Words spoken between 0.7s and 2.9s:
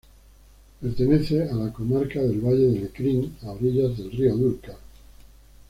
Pertenece a la comarca del Valle de